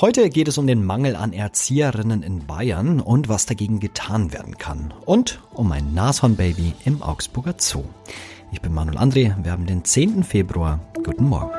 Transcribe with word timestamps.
Heute 0.00 0.28
geht 0.28 0.48
es 0.48 0.58
um 0.58 0.66
den 0.66 0.84
Mangel 0.84 1.14
an 1.14 1.32
Erzieherinnen 1.32 2.24
in 2.24 2.46
Bayern 2.46 3.00
und 3.00 3.28
was 3.28 3.46
dagegen 3.46 3.78
getan 3.78 4.32
werden 4.32 4.58
kann. 4.58 4.92
Und 5.06 5.40
um 5.52 5.70
ein 5.70 5.94
Nashornbaby 5.94 6.72
im 6.84 7.00
Augsburger 7.00 7.54
Zoo. 7.58 7.84
Ich 8.50 8.60
bin 8.60 8.74
Manuel 8.74 8.98
André, 8.98 9.36
wir 9.44 9.52
haben 9.52 9.66
den 9.66 9.84
10. 9.84 10.24
Februar. 10.24 10.80
Guten 11.04 11.28
Morgen. 11.28 11.52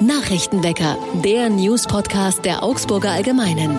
Nachrichtenwecker, 0.00 0.98
der 1.22 1.48
News-Podcast 1.48 2.44
der 2.44 2.64
Augsburger 2.64 3.12
Allgemeinen. 3.12 3.78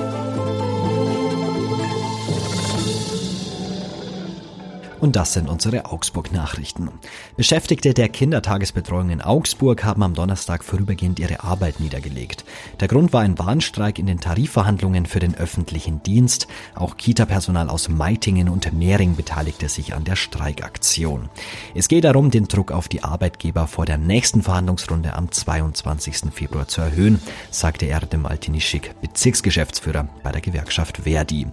Und 5.05 5.15
das 5.15 5.33
sind 5.33 5.49
unsere 5.49 5.85
Augsburg-Nachrichten. 5.85 6.89
Beschäftigte 7.37 7.93
der 7.93 8.09
Kindertagesbetreuung 8.09 9.11
in 9.11 9.21
Augsburg 9.21 9.83
haben 9.83 10.01
am 10.01 10.15
Donnerstag 10.15 10.63
vorübergehend 10.63 11.19
ihre 11.19 11.43
Arbeit 11.43 11.79
niedergelegt. 11.79 12.43
Der 12.79 12.87
Grund 12.87 13.13
war 13.13 13.21
ein 13.21 13.37
Warnstreik 13.37 13.99
in 13.99 14.07
den 14.07 14.19
Tarifverhandlungen 14.19 15.05
für 15.05 15.19
den 15.19 15.35
öffentlichen 15.35 16.01
Dienst. 16.01 16.47
Auch 16.73 16.97
Kita-Personal 16.97 17.69
aus 17.69 17.87
Meitingen 17.87 18.49
und 18.49 18.73
Mehring 18.73 19.15
beteiligte 19.15 19.69
sich 19.69 19.93
an 19.93 20.05
der 20.05 20.15
Streikaktion. 20.15 21.29
Es 21.75 21.87
geht 21.87 22.05
darum, 22.05 22.31
den 22.31 22.47
Druck 22.47 22.71
auf 22.71 22.87
die 22.87 23.03
Arbeitgeber 23.03 23.67
vor 23.67 23.85
der 23.85 23.99
nächsten 23.99 24.41
Verhandlungsrunde 24.41 25.13
am 25.13 25.31
22. 25.31 26.33
Februar 26.33 26.67
zu 26.67 26.81
erhöhen, 26.81 27.21
sagte 27.51 27.85
Erdem 27.85 28.25
Altinischik, 28.25 28.99
Bezirksgeschäftsführer 29.01 30.09
bei 30.23 30.31
der 30.31 30.41
Gewerkschaft 30.41 31.01
Verdi. 31.03 31.45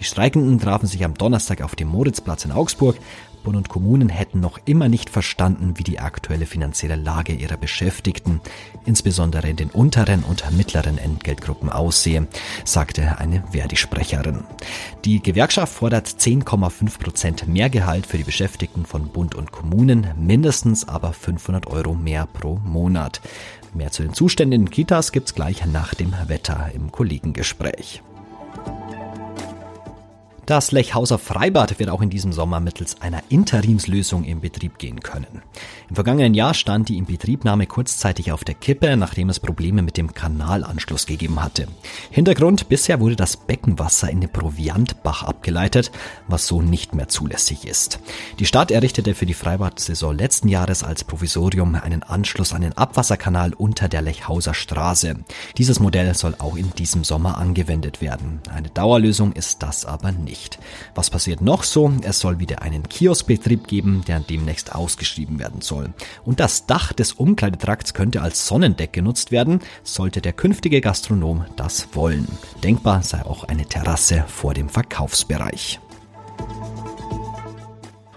Die 0.00 0.04
Streikenden 0.04 0.58
trafen 0.58 0.88
sich 0.88 1.04
am 1.04 1.14
Donnerstag 1.14 1.62
auf 1.62 1.76
dem 1.76 1.86
Moritzplatz 1.86 2.44
in 2.44 2.50
Augsburg. 2.50 2.95
Bund 3.46 3.56
und 3.56 3.68
Kommunen 3.68 4.08
hätten 4.08 4.40
noch 4.40 4.58
immer 4.64 4.88
nicht 4.88 5.08
verstanden, 5.08 5.74
wie 5.76 5.84
die 5.84 6.00
aktuelle 6.00 6.46
finanzielle 6.46 6.96
Lage 6.96 7.32
ihrer 7.32 7.56
Beschäftigten, 7.56 8.40
insbesondere 8.84 9.48
in 9.48 9.54
den 9.54 9.70
unteren 9.70 10.24
und 10.24 10.50
mittleren 10.50 10.98
Entgeltgruppen 10.98 11.70
aussehe, 11.70 12.26
sagte 12.64 13.18
eine 13.18 13.44
Verdi-Sprecherin. 13.52 14.42
Die 15.04 15.22
Gewerkschaft 15.22 15.74
fordert 15.74 16.08
10,5 16.08 16.98
Prozent 16.98 17.46
mehr 17.46 17.70
Gehalt 17.70 18.06
für 18.06 18.18
die 18.18 18.24
Beschäftigten 18.24 18.84
von 18.84 19.10
Bund 19.10 19.36
und 19.36 19.52
Kommunen, 19.52 20.08
mindestens 20.18 20.88
aber 20.88 21.12
500 21.12 21.68
Euro 21.68 21.94
mehr 21.94 22.26
pro 22.26 22.56
Monat. 22.64 23.20
Mehr 23.74 23.92
zu 23.92 24.02
den 24.02 24.12
Zuständen 24.12 24.62
in 24.62 24.70
Kitas 24.70 25.12
gibt's 25.12 25.36
gleich 25.36 25.64
nach 25.66 25.94
dem 25.94 26.12
Wetter 26.26 26.72
im 26.74 26.90
Kollegengespräch. 26.90 28.02
Das 30.46 30.70
Lechhauser 30.70 31.18
Freibad 31.18 31.80
wird 31.80 31.90
auch 31.90 32.00
in 32.00 32.08
diesem 32.08 32.32
Sommer 32.32 32.60
mittels 32.60 33.02
einer 33.02 33.20
Interimslösung 33.30 34.22
in 34.22 34.40
Betrieb 34.40 34.78
gehen 34.78 35.00
können. 35.00 35.42
Im 35.88 35.96
vergangenen 35.96 36.34
Jahr 36.34 36.54
stand 36.54 36.88
die 36.88 36.98
Inbetriebnahme 36.98 37.66
kurzzeitig 37.66 38.30
auf 38.30 38.44
der 38.44 38.54
Kippe, 38.54 38.96
nachdem 38.96 39.28
es 39.28 39.40
Probleme 39.40 39.82
mit 39.82 39.96
dem 39.96 40.14
Kanalanschluss 40.14 41.06
gegeben 41.06 41.42
hatte. 41.42 41.66
Hintergrund, 42.12 42.68
bisher 42.68 43.00
wurde 43.00 43.16
das 43.16 43.36
Beckenwasser 43.36 44.08
in 44.08 44.20
den 44.20 44.30
Proviantbach 44.30 45.24
abgeleitet, 45.24 45.90
was 46.28 46.46
so 46.46 46.62
nicht 46.62 46.94
mehr 46.94 47.08
zulässig 47.08 47.66
ist. 47.66 47.98
Die 48.38 48.46
Stadt 48.46 48.70
errichtete 48.70 49.16
für 49.16 49.26
die 49.26 49.34
Freibad-Saison 49.34 50.16
letzten 50.16 50.46
Jahres 50.46 50.84
als 50.84 51.02
Provisorium 51.02 51.74
einen 51.74 52.04
Anschluss 52.04 52.52
an 52.52 52.62
den 52.62 52.78
Abwasserkanal 52.78 53.52
unter 53.52 53.88
der 53.88 54.02
Lechhauser 54.02 54.54
Straße. 54.54 55.16
Dieses 55.58 55.80
Modell 55.80 56.14
soll 56.14 56.36
auch 56.38 56.54
in 56.54 56.70
diesem 56.70 57.02
Sommer 57.02 57.36
angewendet 57.36 58.00
werden. 58.00 58.38
Eine 58.48 58.68
Dauerlösung 58.68 59.32
ist 59.32 59.64
das 59.64 59.84
aber 59.84 60.12
nicht 60.12 60.35
nicht. 60.36 60.58
Was 60.94 61.10
passiert 61.10 61.40
noch 61.40 61.64
so? 61.64 61.92
Es 62.02 62.20
soll 62.20 62.38
wieder 62.38 62.62
einen 62.62 62.88
Kioskbetrieb 62.88 63.66
geben, 63.66 64.02
der 64.06 64.20
demnächst 64.20 64.74
ausgeschrieben 64.74 65.38
werden 65.38 65.60
soll. 65.60 65.92
Und 66.24 66.40
das 66.40 66.66
Dach 66.66 66.92
des 66.92 67.12
Umkleidetrakts 67.12 67.94
könnte 67.94 68.22
als 68.22 68.46
Sonnendeck 68.46 68.92
genutzt 68.92 69.30
werden, 69.30 69.60
sollte 69.82 70.20
der 70.20 70.32
künftige 70.32 70.80
Gastronom 70.80 71.44
das 71.56 71.88
wollen. 71.92 72.26
Denkbar 72.62 73.02
sei 73.02 73.24
auch 73.24 73.44
eine 73.44 73.66
Terrasse 73.66 74.24
vor 74.28 74.54
dem 74.54 74.68
Verkaufsbereich. 74.68 75.80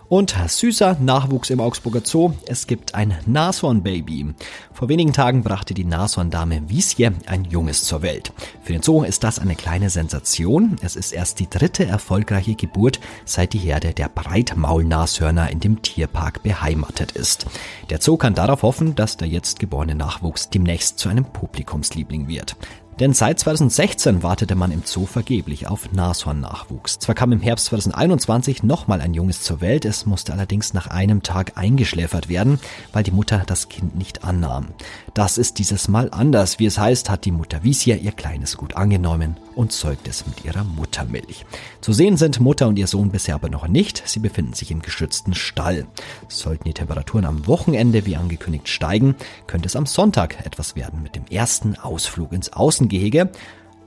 Und 0.09 0.36
süßer 0.47 0.97
Nachwuchs 1.00 1.52
im 1.52 1.59
Augsburger 1.59 2.02
Zoo. 2.03 2.34
Es 2.47 2.66
gibt 2.66 2.96
ein 2.96 3.16
Nashornbaby. 3.28 4.34
Vor 4.74 4.90
wenigen 4.90 5.14
Tagen 5.14 5.44
brachte 5.44 5.75
die 5.75 5.86
Nashorndame 5.86 6.68
Wiesje 6.68 7.14
ein 7.28 7.46
Junges 7.46 7.84
zur 7.84 8.02
Welt. 8.02 8.34
Für 8.64 8.74
den 8.74 8.81
Zoo 8.81 9.03
ist 9.03 9.24
das 9.24 9.38
eine 9.38 9.56
kleine 9.56 9.92
Sensation. 9.92 10.78
Es 10.81 10.96
ist 10.96 11.12
erst 11.12 11.40
die 11.40 11.47
dritte 11.47 11.86
erfolgreiche 11.86 12.56
Geburt, 12.56 13.00
seit 13.24 13.53
die 13.53 13.59
Herde 13.59 13.94
der 13.94 14.09
Breitmaulnashörner 14.09 15.52
in 15.52 15.59
dem 15.59 15.84
Tierpark 15.84 16.41
beheimatet 16.41 17.12
ist. 17.12 17.46
Der 17.91 18.02
Zoo 18.02 18.18
kann 18.18 18.34
darauf 18.34 18.64
hoffen, 18.64 18.96
dass 18.96 19.16
der 19.16 19.28
jetzt 19.28 19.59
geborene 19.59 19.94
Nachwuchs 19.94 20.50
demnächst 20.50 20.97
zu 20.97 21.09
einem 21.09 21.26
Publikumsliebling 21.26 22.28
wird. 22.28 22.56
Denn 23.00 23.14
seit 23.14 23.40
2016 23.40 24.24
wartete 24.24 24.56
man 24.56 24.72
im 24.72 24.82
Zoo 24.84 25.06
vergeblich 25.06 25.68
auf 25.68 25.94
Nashorn-Nachwuchs. 25.94 27.00
Zwar 27.00 27.16
kam 27.16 27.32
im 27.32 27.40
Herbst 27.40 27.68
2021 27.68 28.64
nochmal 28.64 29.00
ein 29.00 29.14
Junges 29.14 29.42
zur 29.42 29.62
Welt, 29.62 29.86
es 29.86 30.06
musste 30.06 30.34
allerdings 30.34 30.74
nach 30.74 30.88
einem 30.88 31.24
Tag 31.24 31.54
eingeschläfert 31.56 32.28
werden, 32.28 32.59
weil 32.92 33.04
die 33.04 33.12
Mutter 33.12 33.44
das 33.46 33.70
Kind 33.70 33.96
nicht 33.96 34.26
annahm. 34.26 34.68
Das 35.14 35.38
ist 35.38 35.59
dieses 35.59 35.88
Mal 35.88 36.09
anders. 36.12 36.59
Wie 36.59 36.66
es 36.66 36.78
heißt, 36.78 37.09
hat 37.09 37.24
die 37.24 37.32
Mutter 37.32 37.64
Wiesia 37.64 37.96
ihr 37.96 38.12
kleines 38.12 38.58
Gut 38.58 38.76
angenommen 38.76 39.38
und 39.56 39.72
zeugt 39.72 40.08
es 40.08 40.26
mit 40.28 40.44
ihrer 40.44 40.66
Muttermilch. 40.66 41.46
Zu 41.80 41.94
sehen 41.94 42.18
sind 42.18 42.42
Mutter 42.42 42.68
und 42.68 42.78
ihr 42.78 42.88
Sohn 42.88 43.12
bisher 43.12 43.36
aber 43.36 43.50
noch 43.50 43.68
nicht. 43.68 44.04
Sie 44.06 44.20
befinden 44.20 44.54
sich 44.54 44.72
im 44.72 44.82
geschützten 44.82 45.34
Stall. 45.34 45.88
Sollten 46.28 46.66
die 46.66 46.74
Temperaturen 46.74 47.26
am 47.26 47.48
Wochenende 47.48 48.06
wie 48.06 48.18
angekündigt 48.18 48.68
steigen, 48.68 49.16
könnte 49.48 49.68
es 49.68 49.78
am 49.78 49.86
Sonntag 49.86 50.46
etwas 50.46 50.76
werden 50.76 51.02
mit 51.02 51.16
dem 51.16 51.26
ersten 51.28 51.76
Ausflug 51.78 52.34
ins 52.34 52.52
Außen 52.52 52.89
Gehege. 52.90 53.32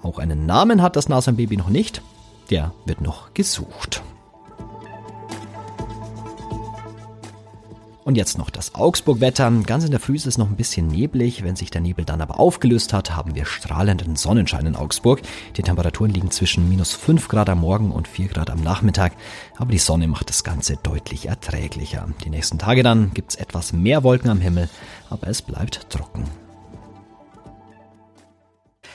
Auch 0.03 0.19
einen 0.19 0.47
Namen 0.47 0.83
hat 0.83 0.97
das 0.97 1.09
Nashornbaby 1.09 1.57
noch 1.57 1.69
nicht. 1.69 2.03
Der 2.51 2.73
wird 2.87 3.01
noch 3.01 3.35
gesucht. 3.35 4.03
Und 8.05 8.17
jetzt 8.17 8.37
noch 8.37 8.51
das 8.51 8.75
Augsburg-Wetter. 8.75 9.51
Ganz 9.65 9.85
in 9.85 9.93
der 9.93 10.01
Früh 10.01 10.17
ist 10.17 10.27
es 10.27 10.37
noch 10.37 10.49
ein 10.49 10.57
bisschen 10.57 10.89
neblig. 10.89 11.45
Wenn 11.45 11.55
sich 11.55 11.71
der 11.71 11.81
Nebel 11.81 12.05
dann 12.05 12.21
aber 12.21 12.41
aufgelöst 12.41 12.93
hat, 12.93 13.15
haben 13.15 13.37
wir 13.37 13.47
strahlenden 13.47 14.17
Sonnenschein 14.17 14.67
in 14.67 14.77
Augsburg. 14.77 15.23
Die 15.57 15.63
Temperaturen 15.63 16.11
liegen 16.11 16.31
zwischen 16.33 16.69
minus 16.69 16.93
5 16.95 17.29
Grad 17.29 17.49
am 17.49 17.61
Morgen 17.61 17.93
und 17.93 18.09
4 18.09 18.29
Grad 18.29 18.51
am 18.51 18.61
Nachmittag. 18.61 19.13
Aber 19.57 19.71
die 19.71 19.79
Sonne 19.79 20.09
macht 20.09 20.31
das 20.31 20.43
Ganze 20.43 20.77
deutlich 20.83 21.27
erträglicher. 21.27 22.09
Die 22.25 22.31
nächsten 22.31 22.59
Tage 22.59 22.83
dann 22.83 23.13
gibt's 23.15 23.37
etwas 23.37 23.73
mehr 23.73 24.03
Wolken 24.03 24.31
am 24.31 24.41
Himmel, 24.41 24.69
aber 25.09 25.29
es 25.29 25.41
bleibt 25.41 25.89
trocken. 25.89 26.25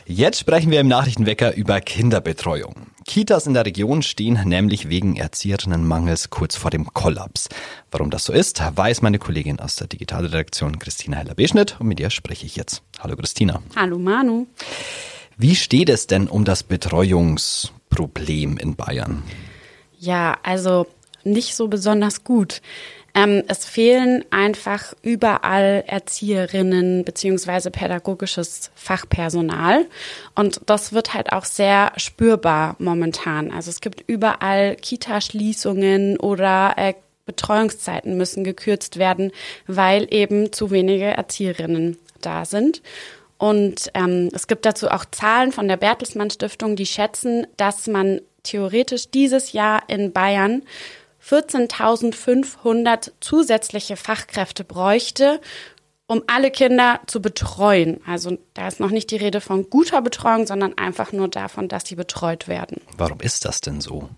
Jetzt 0.09 0.39
sprechen 0.39 0.71
wir 0.71 0.79
im 0.79 0.87
Nachrichtenwecker 0.87 1.53
über 1.57 1.81
Kinderbetreuung. 1.81 2.87
Kitas 3.05 3.45
in 3.45 3.53
der 3.53 3.65
Region 3.65 4.01
stehen 4.01 4.39
nämlich 4.45 4.87
wegen 4.87 5.17
Erzieherinnenmangels 5.17 6.29
kurz 6.29 6.55
vor 6.55 6.71
dem 6.71 6.93
Kollaps. 6.93 7.49
Warum 7.91 8.09
das 8.09 8.23
so 8.23 8.31
ist, 8.31 8.61
weiß 8.61 9.01
meine 9.01 9.19
Kollegin 9.19 9.59
aus 9.59 9.75
der 9.75 9.87
Digitalredaktion 9.87 10.79
Christina 10.79 11.17
Heller-Beschnitt 11.17 11.81
und 11.81 11.87
mit 11.87 11.99
ihr 11.99 12.09
spreche 12.09 12.45
ich 12.45 12.55
jetzt. 12.55 12.83
Hallo 12.99 13.17
Christina. 13.17 13.61
Hallo 13.75 13.99
Manu. 13.99 14.47
Wie 15.35 15.57
steht 15.57 15.89
es 15.89 16.07
denn 16.07 16.29
um 16.29 16.45
das 16.45 16.63
Betreuungsproblem 16.63 18.55
in 18.55 18.77
Bayern? 18.77 19.23
Ja, 19.99 20.37
also 20.41 20.87
nicht 21.25 21.53
so 21.53 21.67
besonders 21.67 22.23
gut. 22.23 22.61
Ähm, 23.17 23.43
es 23.47 23.65
fehlen 23.65 24.23
einfach 24.29 24.93
überall 25.01 25.83
Erzieherinnen 25.87 27.03
beziehungsweise 27.03 27.71
pädagogisches 27.71 28.69
Fachpersonal. 28.75 29.87
Und 30.35 30.61
das 30.67 30.93
wird 30.93 31.15
halt 31.15 31.31
auch 31.33 31.45
sehr 31.45 31.93
spürbar 31.97 32.75
momentan. 32.77 33.51
Also 33.51 33.71
es 33.71 33.81
gibt 33.81 34.03
überall 34.05 34.75
Kitaschließungen 34.75 36.19
oder 36.19 36.75
äh, 36.77 36.93
Betreuungszeiten 37.25 38.17
müssen 38.17 38.43
gekürzt 38.43 38.97
werden, 38.97 39.31
weil 39.65 40.07
eben 40.11 40.53
zu 40.53 40.69
wenige 40.69 41.05
Erzieherinnen 41.05 41.97
da 42.21 42.45
sind. 42.45 42.83
Und 43.39 43.89
ähm, 43.95 44.29
es 44.31 44.45
gibt 44.45 44.63
dazu 44.63 44.91
auch 44.91 45.05
Zahlen 45.05 45.51
von 45.51 45.67
der 45.67 45.77
Bertelsmann 45.77 46.29
Stiftung, 46.29 46.75
die 46.75 46.85
schätzen, 46.85 47.47
dass 47.57 47.87
man 47.87 48.21
theoretisch 48.43 49.09
dieses 49.09 49.53
Jahr 49.53 49.81
in 49.87 50.13
Bayern 50.13 50.61
14.500 51.29 53.11
zusätzliche 53.19 53.97
Fachkräfte 53.97 54.63
bräuchte, 54.63 55.41
um 56.07 56.23
alle 56.27 56.51
Kinder 56.51 57.01
zu 57.07 57.21
betreuen. 57.21 57.99
Also 58.07 58.37
da 58.53 58.67
ist 58.67 58.79
noch 58.79 58.91
nicht 58.91 59.11
die 59.11 59.17
Rede 59.17 59.41
von 59.41 59.69
guter 59.69 60.01
Betreuung, 60.01 60.47
sondern 60.47 60.77
einfach 60.77 61.11
nur 61.11 61.27
davon, 61.27 61.67
dass 61.67 61.85
sie 61.85 61.95
betreut 61.95 62.47
werden. 62.47 62.81
Warum 62.97 63.19
ist 63.19 63.43
das 63.43 63.59
denn 63.59 63.81
so? 63.81 64.09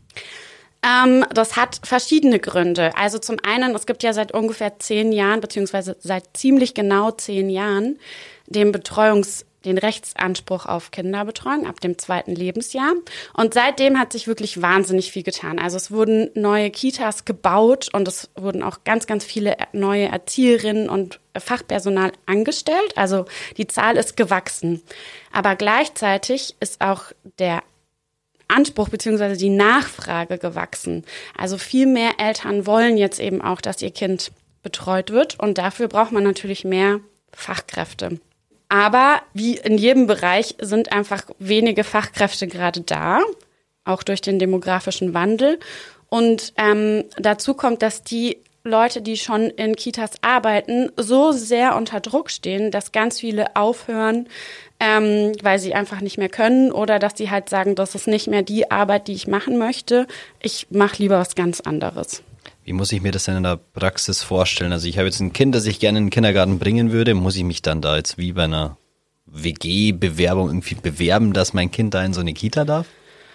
Ähm, 0.84 1.26
das 1.34 1.56
hat 1.56 1.82
verschiedene 1.84 2.40
Gründe. 2.40 2.96
Also 2.96 3.18
zum 3.18 3.38
einen, 3.44 3.76
es 3.76 3.86
gibt 3.86 4.04
ja 4.04 4.14
seit 4.14 4.32
ungefähr 4.32 4.80
zehn 4.80 5.12
Jahren, 5.12 5.42
beziehungsweise 5.42 5.98
seit 6.00 6.38
ziemlich 6.38 6.74
genau 6.74 7.12
zehn 7.12 7.50
Jahren, 7.50 7.98
den 8.48 8.72
Betreuungs 8.72 9.46
den 9.66 9.78
Rechtsanspruch 9.78 10.66
auf 10.66 10.92
Kinderbetreuung 10.92 11.68
ab 11.68 11.82
dem 11.82 11.98
zweiten 11.98 12.34
Lebensjahr. 12.34 12.94
Und 13.34 13.54
seitdem 13.54 14.00
hat 14.00 14.14
sich 14.14 14.28
wirklich 14.28 14.62
wahnsinnig 14.62 15.12
viel 15.12 15.24
getan. 15.24 15.60
Also 15.60 15.78
es 15.78 15.92
wurden 15.92 16.30
neue 16.34 16.70
Kitas 16.72 17.26
gebaut 17.26 17.90
und 17.94 18.08
es 18.08 18.30
wurden 18.36 18.64
auch 18.64 18.84
ganz, 18.86 19.06
ganz 19.08 19.26
viele 19.26 19.58
neue 19.74 20.08
Erzieherinnen 20.08 20.90
und 20.90 21.20
Fachpersonal 21.38 22.12
angestellt. 22.26 22.94
Also 22.96 23.26
die 23.58 23.68
Zahl 23.68 23.98
ist 23.98 24.16
gewachsen. 24.16 24.82
Aber 25.32 25.56
gleichzeitig 25.56 26.56
ist 26.60 26.82
auch 26.82 27.04
der 27.38 27.64
Anspruch 28.48 28.90
beziehungsweise 28.90 29.38
die 29.38 29.50
Nachfrage 29.50 30.38
gewachsen. 30.38 31.06
Also 31.38 31.58
viel 31.58 31.86
mehr 31.86 32.14
Eltern 32.18 32.66
wollen 32.66 32.98
jetzt 32.98 33.20
eben 33.20 33.42
auch, 33.42 33.62
dass 33.62 33.82
ihr 33.82 33.92
Kind 33.92 34.32
betreut 34.64 35.12
wird 35.12 35.40
und 35.40 35.58
dafür 35.58 35.88
braucht 35.88 36.12
man 36.12 36.24
natürlich 36.24 36.66
mehr 36.66 37.00
Fachkräfte. 37.32 38.20
Aber 38.70 39.22
wie 39.34 39.58
in 39.58 39.78
jedem 39.78 40.08
Bereich 40.08 40.56
sind 40.62 40.92
einfach 40.92 41.24
wenige 41.40 41.84
Fachkräfte 41.84 42.48
gerade 42.48 42.82
da, 42.82 43.20
auch 43.84 44.04
durch 44.04 44.22
den 44.22 44.40
demografischen 44.40 45.14
Wandel. 45.14 45.60
Und 46.08 46.54
ähm, 46.58 47.06
dazu 47.18 47.56
kommt, 47.56 47.82
dass 47.82 48.04
die 48.04 48.38
Leute, 48.64 49.02
die 49.02 49.18
schon 49.18 49.50
in 49.50 49.76
Kitas 49.76 50.12
arbeiten, 50.22 50.92
so 50.98 51.32
sehr 51.32 51.76
unter 51.76 52.00
Druck 52.00 52.30
stehen, 52.30 52.72
dass 52.72 52.92
ganz 52.92 53.20
viele 53.20 53.56
aufhören, 53.56 54.28
ähm, 54.80 55.34
weil 55.42 55.60
sie 55.60 55.74
einfach 55.74 56.02
nicht 56.02 56.18
mehr 56.18 56.30
können 56.30 56.72
oder 56.72 57.00
dass 57.00 57.18
sie 57.18 57.30
halt 57.30 57.50
sagen, 57.50 57.76
das 57.76 57.96
ist 57.96 58.08
nicht 58.08 58.28
mehr 58.28 58.44
die 58.44 58.70
Arbeit, 58.70 59.08
die 59.08 59.14
ich 59.14 59.28
machen 59.28 59.58
möchte. 59.58 60.08
Ich 60.42 60.68
mache 60.70 60.98
lieber 61.02 61.20
was 61.20 61.36
ganz 61.36 61.62
anderes. 61.62 62.22
Wie 62.70 62.74
muss 62.74 62.92
ich 62.92 63.02
mir 63.02 63.12
das 63.12 63.24
denn 63.24 63.36
in 63.36 63.42
der 63.42 63.58
Praxis 63.58 64.22
vorstellen? 64.22 64.72
Also 64.74 64.88
ich 64.88 65.00
habe 65.00 65.08
jetzt 65.08 65.20
ein 65.22 65.34
Kind, 65.34 65.56
das 65.56 65.66
ich 65.66 65.80
gerne 65.80 65.98
in 65.98 66.06
den 66.06 66.10
Kindergarten 66.12 66.60
bringen 66.60 66.92
würde. 66.92 67.16
Muss 67.16 67.36
ich 67.36 67.44
mich 67.44 67.64
dann 67.64 67.82
da 67.82 67.98
jetzt 67.98 68.20
wie 68.20 68.34
bei 68.34 68.44
einer 68.44 68.78
WG-Bewerbung 69.26 70.50
irgendwie 70.50 70.76
bewerben, 70.76 71.34
dass 71.34 71.56
mein 71.56 71.72
Kind 71.72 71.96
da 71.96 72.06
in 72.06 72.14
so 72.14 72.22
eine 72.22 72.36
Kita 72.36 72.66
darf? 72.66 72.86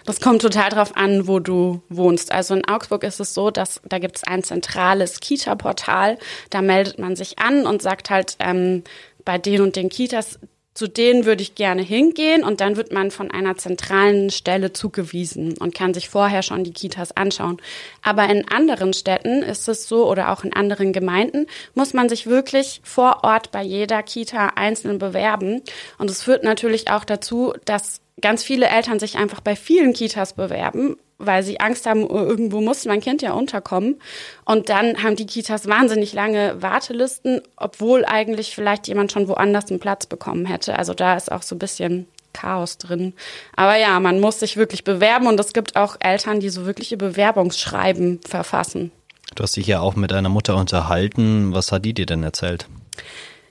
Das 0.05 0.21
kommt 0.21 0.41
total 0.41 0.69
drauf 0.69 0.95
an, 0.95 1.27
wo 1.27 1.39
du 1.39 1.81
wohnst. 1.89 2.31
Also 2.31 2.55
in 2.55 2.65
Augsburg 2.65 3.03
ist 3.03 3.19
es 3.19 3.33
so, 3.33 3.51
dass 3.51 3.81
da 3.83 3.99
gibt 3.99 4.15
es 4.15 4.23
ein 4.23 4.41
zentrales 4.41 5.19
Kita-Portal. 5.19 6.17
Da 6.49 6.61
meldet 6.61 6.97
man 6.97 7.17
sich 7.17 7.37
an 7.37 7.67
und 7.67 7.81
sagt 7.81 8.09
halt 8.09 8.37
ähm, 8.39 8.85
bei 9.25 9.37
den 9.37 9.59
und 9.59 9.75
den 9.75 9.89
Kitas, 9.89 10.39
zu 10.75 10.87
denen 10.89 11.25
würde 11.25 11.41
ich 11.41 11.55
gerne 11.55 11.81
hingehen 11.81 12.43
und 12.43 12.59
dann 12.61 12.75
wird 12.75 12.91
man 12.91 13.09
von 13.09 13.31
einer 13.31 13.57
zentralen 13.57 14.29
Stelle 14.29 14.73
zugewiesen 14.73 15.57
und 15.57 15.73
kann 15.73 15.93
sich 15.93 16.09
vorher 16.09 16.43
schon 16.43 16.65
die 16.65 16.73
Kitas 16.73 17.15
anschauen. 17.15 17.61
Aber 18.01 18.29
in 18.29 18.47
anderen 18.49 18.91
Städten 18.93 19.41
ist 19.41 19.67
es 19.69 19.87
so 19.87 20.07
oder 20.07 20.31
auch 20.31 20.43
in 20.43 20.53
anderen 20.53 20.91
Gemeinden 20.91 21.47
muss 21.73 21.93
man 21.93 22.09
sich 22.09 22.27
wirklich 22.27 22.81
vor 22.83 23.23
Ort 23.23 23.51
bei 23.51 23.63
jeder 23.63 24.03
Kita 24.03 24.53
einzeln 24.55 24.99
bewerben 24.99 25.61
und 25.97 26.11
es 26.11 26.21
führt 26.21 26.43
natürlich 26.43 26.89
auch 26.89 27.05
dazu, 27.05 27.53
dass 27.63 28.01
ganz 28.21 28.43
viele 28.43 28.67
Eltern 28.67 28.99
sich 28.99 29.17
einfach 29.17 29.39
bei 29.39 29.55
vielen 29.55 29.93
Kitas 29.93 30.33
bewerben, 30.33 30.97
weil 31.17 31.43
sie 31.43 31.59
Angst 31.59 31.85
haben, 31.85 32.03
oh, 32.03 32.17
irgendwo 32.17 32.61
muss 32.61 32.85
mein 32.85 33.01
Kind 33.01 33.21
ja 33.21 33.33
unterkommen. 33.33 33.99
Und 34.43 34.69
dann 34.69 35.01
haben 35.01 35.15
die 35.15 35.25
Kitas 35.25 35.67
wahnsinnig 35.67 36.13
lange 36.13 36.61
Wartelisten, 36.61 37.41
obwohl 37.55 38.05
eigentlich 38.05 38.55
vielleicht 38.55 38.87
jemand 38.87 39.11
schon 39.11 39.27
woanders 39.27 39.69
einen 39.69 39.79
Platz 39.79 40.05
bekommen 40.05 40.45
hätte. 40.45 40.77
Also 40.77 40.93
da 40.93 41.15
ist 41.15 41.31
auch 41.31 41.41
so 41.41 41.55
ein 41.55 41.59
bisschen 41.59 42.07
Chaos 42.33 42.77
drin. 42.77 43.13
Aber 43.55 43.77
ja, 43.77 43.99
man 43.99 44.19
muss 44.19 44.39
sich 44.39 44.57
wirklich 44.57 44.83
bewerben 44.83 45.27
und 45.27 45.39
es 45.39 45.53
gibt 45.53 45.75
auch 45.77 45.95
Eltern, 45.99 46.39
die 46.41 46.49
so 46.49 46.65
wirkliche 46.65 46.97
Bewerbungsschreiben 46.97 48.19
verfassen. 48.27 48.91
Du 49.35 49.43
hast 49.43 49.55
dich 49.55 49.67
ja 49.67 49.79
auch 49.79 49.95
mit 49.95 50.13
einer 50.13 50.29
Mutter 50.29 50.55
unterhalten. 50.57 51.53
Was 51.53 51.71
hat 51.71 51.85
die 51.85 51.93
dir 51.93 52.05
denn 52.05 52.23
erzählt? 52.23 52.67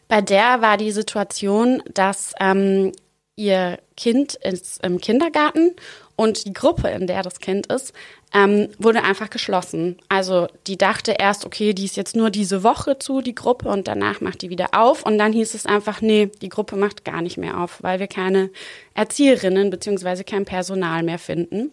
Bei 0.08 0.20
der 0.20 0.61
war 0.61 0.76
die 0.76 0.93
Situation, 0.93 1.82
dass 1.93 2.34
ähm, 2.38 2.93
ihr 3.37 3.78
Kind 3.96 4.34
ist 4.34 4.84
im 4.84 5.00
Kindergarten 5.00 5.75
und 6.16 6.46
die 6.46 6.52
Gruppe, 6.52 6.88
in 6.88 7.06
der 7.06 7.22
das 7.22 7.40
Kind 7.40 7.66
ist, 7.66 7.93
ähm, 8.32 8.69
wurde 8.78 9.02
einfach 9.02 9.31
geschlossen. 9.31 9.96
Also 10.08 10.46
die 10.66 10.76
dachte 10.76 11.16
erst, 11.19 11.44
okay, 11.44 11.72
die 11.72 11.84
ist 11.84 11.96
jetzt 11.96 12.14
nur 12.14 12.31
diese 12.31 12.62
Woche 12.62 12.99
zu, 12.99 13.20
die 13.20 13.34
Gruppe, 13.34 13.69
und 13.69 13.88
danach 13.88 14.20
macht 14.20 14.43
die 14.43 14.50
wieder 14.50 14.69
auf. 14.72 15.05
Und 15.05 15.19
dann 15.19 15.32
hieß 15.32 15.55
es 15.55 15.66
einfach, 15.66 16.00
nee, 16.00 16.31
die 16.40 16.49
Gruppe 16.49 16.76
macht 16.76 17.05
gar 17.05 17.22
nicht 17.22 17.37
mehr 17.37 17.58
auf, 17.61 17.82
weil 17.82 17.99
wir 17.99 18.06
keine 18.08 18.50
Erzieherinnen 18.94 19.70
beziehungsweise 19.70 20.25
kein 20.25 20.44
Personal 20.44 21.02
mehr 21.02 21.19
finden. 21.19 21.70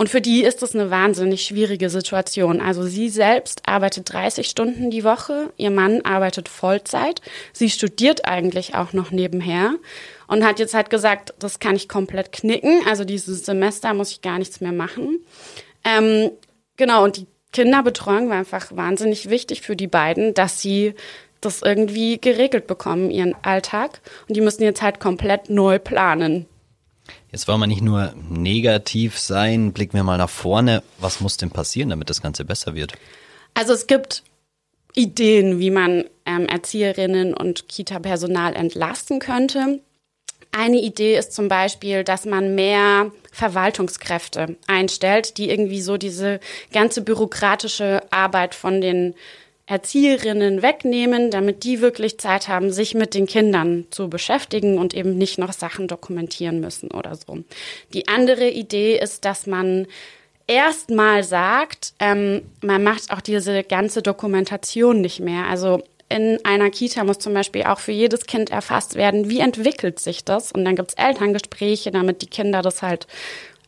Und 0.00 0.08
für 0.08 0.22
die 0.22 0.42
ist 0.44 0.62
das 0.62 0.74
eine 0.74 0.90
wahnsinnig 0.90 1.42
schwierige 1.42 1.90
Situation. 1.90 2.62
Also 2.62 2.84
sie 2.84 3.10
selbst 3.10 3.68
arbeitet 3.68 4.10
30 4.10 4.48
Stunden 4.48 4.90
die 4.90 5.04
Woche, 5.04 5.52
ihr 5.58 5.70
Mann 5.70 6.00
arbeitet 6.06 6.48
Vollzeit, 6.48 7.20
sie 7.52 7.68
studiert 7.68 8.24
eigentlich 8.24 8.74
auch 8.74 8.94
noch 8.94 9.10
nebenher 9.10 9.74
und 10.26 10.42
hat 10.42 10.58
jetzt 10.58 10.72
halt 10.72 10.88
gesagt, 10.88 11.34
das 11.38 11.58
kann 11.58 11.76
ich 11.76 11.86
komplett 11.86 12.32
knicken. 12.32 12.80
Also 12.88 13.04
dieses 13.04 13.44
Semester 13.44 13.92
muss 13.92 14.12
ich 14.12 14.22
gar 14.22 14.38
nichts 14.38 14.62
mehr 14.62 14.72
machen. 14.72 15.18
Ähm, 15.84 16.30
genau, 16.78 17.04
und 17.04 17.18
die 17.18 17.26
Kinderbetreuung 17.52 18.30
war 18.30 18.38
einfach 18.38 18.74
wahnsinnig 18.74 19.28
wichtig 19.28 19.60
für 19.60 19.76
die 19.76 19.86
beiden, 19.86 20.32
dass 20.32 20.62
sie 20.62 20.94
das 21.42 21.60
irgendwie 21.60 22.18
geregelt 22.18 22.66
bekommen, 22.66 23.10
ihren 23.10 23.34
Alltag. 23.42 24.00
Und 24.28 24.34
die 24.34 24.40
müssen 24.40 24.62
jetzt 24.62 24.80
halt 24.80 24.98
komplett 24.98 25.50
neu 25.50 25.78
planen. 25.78 26.46
Jetzt 27.32 27.46
wollen 27.46 27.60
wir 27.60 27.66
nicht 27.66 27.82
nur 27.82 28.12
negativ 28.28 29.18
sein, 29.18 29.72
blicken 29.72 29.94
wir 29.94 30.02
mal 30.02 30.18
nach 30.18 30.30
vorne. 30.30 30.82
Was 30.98 31.20
muss 31.20 31.36
denn 31.36 31.50
passieren, 31.50 31.90
damit 31.90 32.10
das 32.10 32.22
Ganze 32.22 32.44
besser 32.44 32.74
wird? 32.74 32.94
Also 33.54 33.72
es 33.72 33.86
gibt 33.86 34.24
Ideen, 34.94 35.60
wie 35.60 35.70
man 35.70 36.04
ähm, 36.26 36.46
Erzieherinnen 36.46 37.34
und 37.34 37.68
Kita-Personal 37.68 38.54
entlasten 38.54 39.20
könnte. 39.20 39.80
Eine 40.52 40.78
Idee 40.78 41.16
ist 41.16 41.32
zum 41.32 41.46
Beispiel, 41.46 42.02
dass 42.02 42.24
man 42.24 42.56
mehr 42.56 43.12
Verwaltungskräfte 43.30 44.56
einstellt, 44.66 45.38
die 45.38 45.48
irgendwie 45.48 45.80
so 45.80 45.96
diese 45.96 46.40
ganze 46.72 47.02
bürokratische 47.02 48.02
Arbeit 48.10 48.56
von 48.56 48.80
den 48.80 49.14
Erzieherinnen 49.70 50.62
wegnehmen, 50.62 51.30
damit 51.30 51.62
die 51.62 51.80
wirklich 51.80 52.18
Zeit 52.18 52.48
haben, 52.48 52.72
sich 52.72 52.94
mit 52.94 53.14
den 53.14 53.26
Kindern 53.26 53.86
zu 53.90 54.10
beschäftigen 54.10 54.78
und 54.78 54.94
eben 54.94 55.16
nicht 55.16 55.38
noch 55.38 55.52
Sachen 55.52 55.86
dokumentieren 55.86 56.58
müssen 56.58 56.90
oder 56.90 57.14
so. 57.14 57.44
Die 57.94 58.08
andere 58.08 58.48
Idee 58.48 58.98
ist, 58.98 59.24
dass 59.24 59.46
man 59.46 59.86
erstmal 60.48 61.22
sagt, 61.22 61.92
ähm, 62.00 62.42
man 62.62 62.82
macht 62.82 63.12
auch 63.12 63.20
diese 63.20 63.62
ganze 63.62 64.02
Dokumentation 64.02 65.00
nicht 65.00 65.20
mehr. 65.20 65.46
Also 65.46 65.84
in 66.08 66.44
einer 66.44 66.70
Kita 66.70 67.04
muss 67.04 67.20
zum 67.20 67.34
Beispiel 67.34 67.62
auch 67.62 67.78
für 67.78 67.92
jedes 67.92 68.26
Kind 68.26 68.50
erfasst 68.50 68.96
werden, 68.96 69.30
wie 69.30 69.38
entwickelt 69.38 70.00
sich 70.00 70.24
das. 70.24 70.50
Und 70.50 70.64
dann 70.64 70.74
gibt's 70.74 70.94
Elterngespräche, 70.94 71.92
damit 71.92 72.22
die 72.22 72.26
Kinder 72.26 72.62
das 72.62 72.82
halt 72.82 73.06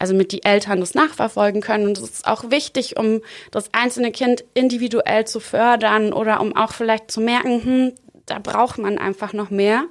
also 0.03 0.15
mit 0.15 0.33
die 0.33 0.45
Eltern 0.45 0.81
das 0.81 0.95
nachverfolgen 0.95 1.61
können. 1.61 1.87
Und 1.87 1.97
das 1.97 2.11
ist 2.11 2.27
auch 2.27 2.51
wichtig, 2.51 2.99
um 2.99 3.21
das 3.53 3.73
einzelne 3.73 4.11
Kind 4.11 4.45
individuell 4.53 5.29
zu 5.29 5.39
fördern 5.39 6.13
oder 6.13 6.41
um 6.41 6.57
auch 6.57 6.73
vielleicht 6.73 7.09
zu 7.09 7.21
merken, 7.21 7.65
hm, 7.65 7.93
da 8.27 8.41
braucht 8.41 8.79
man 8.79 8.99
einfach 8.99 9.33
noch 9.33 9.51
mehr. 9.51 9.85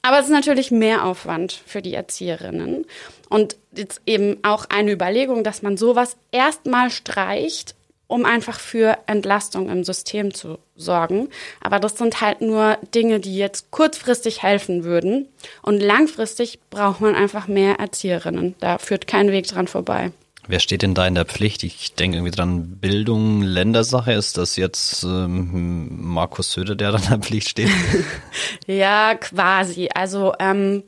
Aber 0.00 0.18
es 0.18 0.24
ist 0.24 0.32
natürlich 0.32 0.70
mehr 0.70 1.04
Aufwand 1.04 1.62
für 1.66 1.82
die 1.82 1.92
Erzieherinnen. 1.92 2.86
Und 3.28 3.56
jetzt 3.76 4.00
eben 4.06 4.38
auch 4.42 4.64
eine 4.70 4.90
Überlegung, 4.90 5.44
dass 5.44 5.60
man 5.60 5.76
sowas 5.76 6.16
erstmal 6.32 6.90
streicht 6.90 7.74
um 8.12 8.26
einfach 8.26 8.60
für 8.60 8.98
Entlastung 9.06 9.70
im 9.70 9.84
System 9.84 10.34
zu 10.34 10.58
sorgen. 10.76 11.28
Aber 11.60 11.80
das 11.80 11.96
sind 11.96 12.20
halt 12.20 12.42
nur 12.42 12.76
Dinge, 12.94 13.20
die 13.20 13.36
jetzt 13.36 13.70
kurzfristig 13.70 14.42
helfen 14.42 14.84
würden. 14.84 15.28
Und 15.62 15.80
langfristig 15.80 16.60
braucht 16.68 17.00
man 17.00 17.14
einfach 17.14 17.48
mehr 17.48 17.80
Erzieherinnen. 17.80 18.54
Da 18.60 18.76
führt 18.76 19.06
kein 19.06 19.32
Weg 19.32 19.46
dran 19.48 19.66
vorbei. 19.66 20.12
Wer 20.48 20.58
steht 20.58 20.82
denn 20.82 20.94
da 20.94 21.06
in 21.06 21.14
der 21.14 21.24
Pflicht? 21.24 21.62
Ich 21.62 21.94
denke 21.94 22.18
irgendwie 22.18 22.32
dran, 22.32 22.76
Bildung, 22.78 23.42
Ländersache. 23.42 24.12
Ist 24.12 24.36
das 24.36 24.56
jetzt 24.56 25.04
ähm, 25.04 25.88
Markus 26.02 26.52
Söder, 26.52 26.74
der 26.74 26.90
da 26.92 26.98
in 26.98 27.08
der 27.08 27.18
Pflicht 27.18 27.48
steht? 27.48 27.70
ja, 28.66 29.14
quasi. 29.14 29.88
Also 29.94 30.34
ähm, 30.40 30.82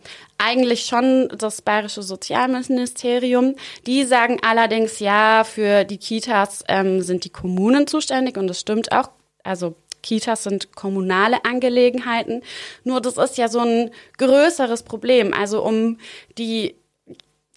eigentlich 0.44 0.86
schon 0.86 1.28
das 1.36 1.62
Bayerische 1.62 2.02
Sozialministerium. 2.02 3.54
Die 3.86 4.04
sagen 4.04 4.38
allerdings, 4.42 4.98
ja, 4.98 5.44
für 5.44 5.84
die 5.84 5.98
Kitas 5.98 6.64
ähm, 6.68 7.02
sind 7.02 7.24
die 7.24 7.30
Kommunen 7.30 7.86
zuständig 7.86 8.36
und 8.36 8.48
das 8.48 8.60
stimmt 8.60 8.92
auch. 8.92 9.10
Also 9.42 9.74
Kitas 10.02 10.44
sind 10.44 10.74
kommunale 10.74 11.44
Angelegenheiten. 11.44 12.42
Nur 12.84 13.00
das 13.00 13.16
ist 13.16 13.38
ja 13.38 13.48
so 13.48 13.60
ein 13.60 13.90
größeres 14.18 14.82
Problem. 14.82 15.32
Also 15.32 15.64
um 15.64 15.98
die 16.36 16.74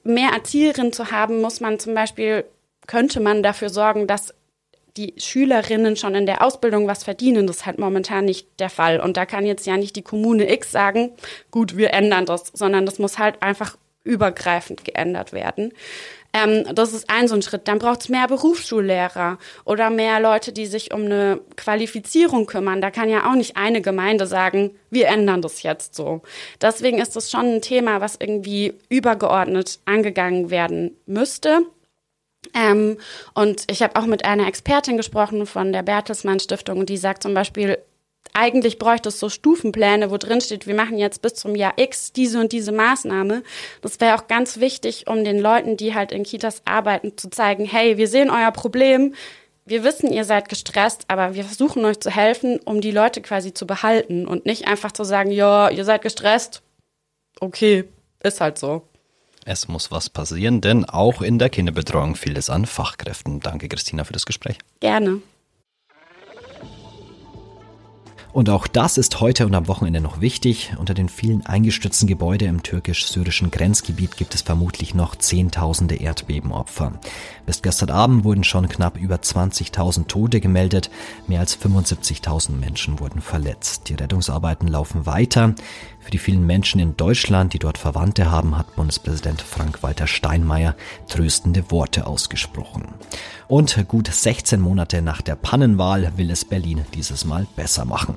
mehr 0.03 0.29
Erzieherinnen 0.29 0.94
zu 0.94 1.12
haben, 1.12 1.41
muss 1.41 1.60
man 1.60 1.79
zum 1.79 1.94
Beispiel, 1.94 2.46
könnte 2.88 3.20
man 3.20 3.44
dafür 3.44 3.70
sorgen, 3.70 4.08
dass 4.08 4.34
die 4.98 5.13
Schülerinnen 5.18 5.96
schon 5.96 6.16
in 6.16 6.25
der 6.25 6.44
Ausbildung 6.44 6.88
was 6.88 7.04
verdienen. 7.04 7.48
Das 7.48 7.58
ist 7.58 7.66
halt 7.66 7.80
momentan 7.80 8.25
nicht 8.25 8.48
der 8.60 8.70
Fall. 8.70 9.00
Und 9.00 9.18
da 9.18 9.25
kann 9.25 9.46
jetzt 9.46 9.66
ja 9.66 9.77
nicht 9.77 9.96
die 9.96 10.01
Kommune 10.01 10.51
X 10.51 10.72
sagen, 10.72 11.12
gut, 11.51 11.77
wir 11.77 11.94
ändern 11.94 12.25
das, 12.25 12.51
sondern 12.54 12.86
das 12.86 13.00
muss 13.00 13.18
halt 13.18 13.42
einfach 13.42 13.77
übergreifend 14.04 14.86
geändert 14.86 15.34
werden. 15.34 15.74
Ähm, 16.34 16.63
das 16.74 16.94
ist 16.94 17.10
ein 17.10 17.27
so 17.27 17.36
ein 17.36 17.42
Schritt. 17.42 17.68
Dann 17.68 17.80
braucht 17.80 18.01
es 18.01 18.10
mehr 18.10 18.27
Berufsschullehrer 18.27 19.38
oder 19.66 19.89
mehr 19.89 20.20
Leute, 20.20 20.51
die 20.51 20.66
sich 20.66 20.94
um 20.94 21.06
eine 21.06 21.39
Qualifizierung 21.56 22.46
kümmern. 22.46 22.82
Da 22.82 22.92
kann 22.92 23.10
ja 23.10 23.30
auch 23.30 23.36
nicht 23.36 23.58
eine 23.58 23.82
Gemeinde 23.82 24.27
sagen, 24.27 24.72
wir 24.89 25.08
ändern 25.08 25.42
das 25.42 25.63
jetzt 25.63 25.96
so. 25.96 26.22
Deswegen 26.62 27.00
ist 27.00 27.16
das 27.16 27.32
schon 27.32 27.56
ein 27.56 27.62
Thema, 27.62 28.01
was 28.01 28.18
irgendwie 28.20 28.74
übergeordnet 28.89 29.80
angegangen 29.86 30.50
werden 30.50 30.98
müsste. 31.06 31.62
Ähm, 32.54 32.98
und 33.34 33.63
ich 33.70 33.82
habe 33.82 33.96
auch 34.00 34.06
mit 34.06 34.25
einer 34.25 34.48
Expertin 34.48 34.98
gesprochen 34.98 35.46
von 35.46 35.72
der 35.72 35.84
Bertelsmann 35.84 36.39
Stiftung 36.39 36.86
die 36.86 36.98
sagt 36.98 37.24
zum 37.24 37.34
Beispiel, 37.34 37.77
eigentlich 38.34 38.77
bräuchte 38.77 39.10
es 39.10 39.20
so 39.20 39.30
Stufenpläne, 39.30 40.12
wo 40.12 40.18
drin 40.18 40.42
steht, 40.42 40.68
wir 40.68 40.75
machen 40.75 40.98
jetzt 40.98 41.22
bis 41.22 41.34
zum 41.34 41.56
Jahr 41.56 41.74
X 41.77 42.13
diese 42.13 42.39
und 42.39 42.51
diese 42.51 42.72
Maßnahme. 42.72 43.44
Das 43.82 44.00
wäre 44.00 44.16
auch 44.16 44.27
ganz 44.27 44.60
wichtig, 44.60 45.08
um 45.08 45.24
den 45.24 45.39
Leuten, 45.39 45.77
die 45.77 45.96
halt 45.96 46.12
in 46.12 46.24
Kitas 46.24 46.62
arbeiten, 46.66 47.18
zu 47.18 47.30
zeigen, 47.30 47.66
hey, 47.66 47.98
wir 47.98 48.08
sehen 48.08 48.30
euer 48.30 48.51
Problem. 48.51 49.16
Wir 49.66 49.84
wissen, 49.84 50.12
ihr 50.12 50.24
seid 50.24 50.50
gestresst, 50.50 51.06
aber 51.08 51.34
wir 51.34 51.44
versuchen 51.44 51.84
euch 51.84 52.00
zu 52.00 52.10
helfen, 52.10 52.60
um 52.63 52.80
die 52.80 52.92
Leute 52.92 53.22
quasi 53.22 53.54
zu 53.54 53.68
behalten 53.68 54.27
und 54.27 54.46
nicht 54.46 54.68
einfach 54.68 54.92
zu 54.92 55.04
sagen, 55.04 55.32
ja, 55.32 55.70
ihr 55.70 55.84
seid 55.84 56.04
gestresst. 56.04 56.62
Okay, 57.39 57.86
ist 58.24 58.39
halt 58.39 58.58
so. 58.58 58.87
Es 59.50 59.70
muss 59.70 59.92
was 59.92 60.10
passieren, 60.10 60.60
denn 60.60 60.84
auch 60.84 61.22
in 61.22 61.39
der 61.39 61.50
Kinderbetreuung 61.50 62.16
fehlt 62.16 62.38
es 62.38 62.50
an 62.50 62.66
Fachkräften. 62.66 63.39
Danke, 63.39 63.70
Christina, 63.70 64.04
für 64.04 64.12
das 64.12 64.25
Gespräch. 64.25 64.58
Gerne. 64.82 65.22
Und 68.38 68.51
auch 68.51 68.67
das 68.67 69.00
ist 69.00 69.20
heute 69.20 69.48
und 69.48 69.56
am 69.56 69.67
Wochenende 69.67 70.00
noch 70.00 70.22
wichtig. 70.22 70.72
Unter 70.77 70.94
den 70.94 71.10
vielen 71.10 71.44
eingestürzten 71.48 72.08
Gebäuden 72.08 72.48
im 72.48 72.62
türkisch-syrischen 72.62 73.50
Grenzgebiet 73.50 74.15
gibt 74.15 74.36
es 74.36 74.44
vermutlich 74.44 74.94
noch 74.94 75.15
Zehntausende 75.15 75.96
Erdbebenopfer. 75.96 77.00
Bis 77.48 77.63
gestern 77.63 77.89
Abend 77.89 78.25
wurden 78.25 78.44
schon 78.44 78.70
knapp 78.70 78.96
über 78.96 79.15
20.000 79.15 80.06
Tote 80.06 80.39
gemeldet. 80.39 80.91
Mehr 81.25 81.39
als 81.39 81.60
75.000 81.60 82.51
Menschen 82.51 83.00
wurden 83.00 83.22
verletzt. 83.22 83.89
Die 83.89 83.96
Rettungsarbeiten 83.96 84.67
laufen 84.67 85.08
weiter. 85.08 85.56
Für 86.00 86.12
die 86.12 86.20
vielen 86.20 86.46
Menschen 86.46 86.79
in 86.79 86.96
Deutschland, 86.96 87.53
die 87.53 87.60
dort 87.60 87.79
Verwandte 87.79 88.29
haben, 88.29 88.56
hat 88.56 88.75
Bundespräsident 88.75 89.41
Frank-Walter 89.41 90.06
Steinmeier 90.06 90.75
tröstende 91.10 91.72
Worte 91.72 92.06
ausgesprochen. 92.06 92.94
Und 93.50 93.88
gut 93.88 94.08
16 94.08 94.62
Monate 94.62 95.01
nach 95.01 95.22
der 95.22 95.36
Pannenwahl 95.36 96.13
will 96.17 96.32
es 96.32 96.46
Berlin 96.46 96.86
dieses 96.94 97.25
Mal 97.25 97.48
besser 97.56 97.84
machen. 97.84 98.15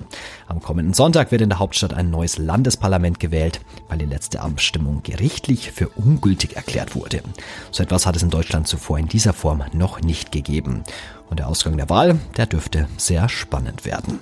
Am 0.49 0.61
kommenden 0.61 0.95
Sonntag 0.95 1.31
wird 1.31 1.43
in 1.43 1.49
der 1.49 1.59
Hauptstadt 1.59 1.95
ein 1.95 2.11
neues 2.11 2.39
Landesparlament 2.39 3.21
gewählt, 3.21 3.61
weil 3.89 3.99
die 3.99 4.07
letzte 4.07 4.41
Abstimmung 4.41 5.03
gerichtlich 5.03 5.71
für 5.73 5.89
ungültig 5.89 6.57
erklärt 6.57 6.95
wurde. 6.95 7.23
So 7.71 7.83
etwas 7.83 8.07
hat 8.07 8.17
es 8.17 8.23
in 8.23 8.31
Deutschland 8.31 8.69
zuvor 8.69 8.99
in 8.99 9.09
dieser 9.09 9.33
Form 9.33 9.65
noch 9.73 10.01
nicht 10.01 10.33
gegeben. 10.33 10.85
Und 11.29 11.39
der 11.39 11.49
Ausgang 11.49 11.77
der 11.77 11.89
Wahl, 11.89 12.19
der 12.37 12.47
dürfte 12.47 12.89
sehr 12.97 13.29
spannend 13.29 13.85
werden. 13.85 14.19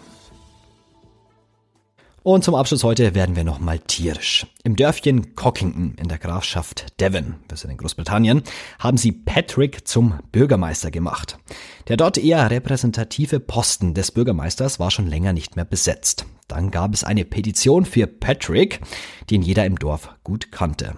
Und 2.28 2.44
zum 2.44 2.54
Abschluss 2.54 2.85
heute 2.85 3.14
werden 3.14 3.37
wir 3.37 3.44
nochmal 3.44 3.78
tierisch. 3.78 4.47
Im 4.62 4.76
Dörfchen 4.76 5.35
Cockington 5.35 5.94
in 5.94 6.08
der 6.08 6.18
Grafschaft 6.18 7.00
Devon, 7.00 7.37
das 7.49 7.64
ist 7.64 7.70
in 7.70 7.78
Großbritannien, 7.78 8.42
haben 8.78 8.99
sie 8.99 9.12
Patrick 9.12 9.88
zum 9.88 10.18
Bürgermeister 10.30 10.90
gemacht. 10.90 11.38
Der 11.88 11.97
dort 11.97 12.18
eher 12.18 12.50
repräsentative 12.50 13.40
Posten 13.40 13.94
des 13.94 14.11
Bürgermeisters 14.11 14.78
war 14.78 14.90
schon 14.90 15.06
länger 15.06 15.32
nicht 15.32 15.56
mehr 15.56 15.64
besetzt. 15.64 16.26
Dann 16.49 16.70
gab 16.70 16.92
es 16.92 17.02
eine 17.02 17.25
Petition 17.25 17.87
für 17.87 18.06
Patrick, 18.06 18.82
den 19.30 19.40
jeder 19.40 19.64
im 19.64 19.78
Dorf 19.78 20.11
gut 20.23 20.52
kannte. 20.52 20.97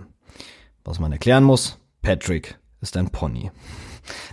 Was 0.82 0.99
man 0.99 1.12
erklären 1.12 1.44
muss, 1.44 1.78
Patrick 2.02 2.58
ist 2.80 2.96
ein 2.96 3.10
Pony. 3.10 3.52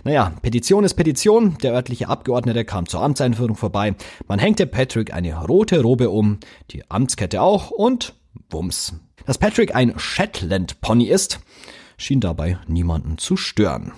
Naja, 0.04 0.32
Petition 0.42 0.84
ist 0.84 0.94
Petition. 0.94 1.58
Der 1.62 1.72
örtliche 1.72 2.08
Abgeordnete 2.08 2.64
kam 2.64 2.86
zur 2.86 3.02
Amtseinführung 3.02 3.56
vorbei. 3.56 3.94
Man 4.26 4.38
hängte 4.38 4.66
Patrick 4.66 5.12
eine 5.12 5.34
rote 5.46 5.80
Robe 5.82 6.10
um, 6.10 6.38
die 6.70 6.90
Amtskette 6.90 7.42
auch 7.42 7.70
und 7.70 8.14
Wumms. 8.50 8.94
Dass 9.26 9.38
Patrick 9.38 9.74
ein 9.74 9.98
Shetland 9.98 10.80
Pony 10.80 11.04
ist, 11.04 11.40
schien 11.96 12.20
dabei 12.20 12.58
niemanden 12.66 13.18
zu 13.18 13.36
stören. 13.36 13.92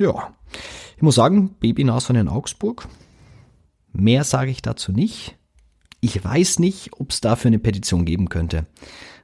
Ja, 0.00 0.34
ich 0.96 1.02
muss 1.02 1.16
sagen, 1.16 1.56
Babynashorn 1.60 2.18
in 2.18 2.28
Augsburg. 2.28 2.88
Mehr 3.92 4.24
sage 4.24 4.50
ich 4.50 4.62
dazu 4.62 4.92
nicht. 4.92 5.36
Ich 6.00 6.22
weiß 6.22 6.60
nicht, 6.60 6.92
ob 6.92 7.10
es 7.10 7.20
dafür 7.20 7.48
eine 7.48 7.58
Petition 7.58 8.04
geben 8.04 8.28
könnte. 8.28 8.66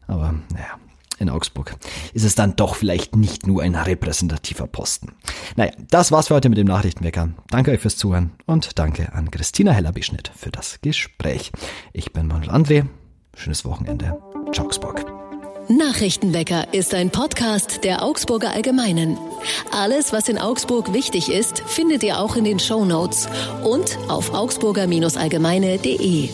Aber 0.06 0.34
naja, 0.52 0.78
in 1.18 1.30
Augsburg 1.30 1.76
ist 2.12 2.24
es 2.24 2.34
dann 2.34 2.56
doch 2.56 2.74
vielleicht 2.74 3.16
nicht 3.16 3.46
nur 3.46 3.62
ein 3.62 3.74
repräsentativer 3.74 4.66
Posten. 4.66 5.12
Naja, 5.56 5.72
das 5.90 6.12
war's 6.12 6.28
für 6.28 6.34
heute 6.34 6.48
mit 6.48 6.58
dem 6.58 6.66
Nachrichtenwecker. 6.66 7.30
Danke 7.50 7.70
euch 7.70 7.80
fürs 7.80 7.96
Zuhören 7.96 8.32
und 8.46 8.78
danke 8.78 9.12
an 9.12 9.30
Christina 9.30 9.72
Heller-Beschnitt 9.72 10.30
für 10.34 10.50
das 10.50 10.80
Gespräch. 10.82 11.52
Ich 11.92 12.12
bin 12.12 12.26
Manuel 12.26 12.50
André. 12.50 12.86
Schönes 13.36 13.64
Wochenende. 13.64 14.16
Ciao, 14.52 14.66
Augsburg. 14.66 15.04
Nachrichtenwecker 15.68 16.74
ist 16.74 16.92
ein 16.94 17.10
Podcast 17.10 17.84
der 17.84 18.02
Augsburger 18.02 18.50
Allgemeinen. 18.50 19.16
Alles, 19.72 20.12
was 20.12 20.28
in 20.28 20.36
Augsburg 20.38 20.92
wichtig 20.92 21.30
ist, 21.30 21.60
findet 21.66 22.02
ihr 22.02 22.18
auch 22.20 22.36
in 22.36 22.44
den 22.44 22.58
Show 22.58 22.84
Notes 22.84 23.28
und 23.62 23.98
auf 24.08 24.34
augsburger-allgemeine.de. 24.34 26.28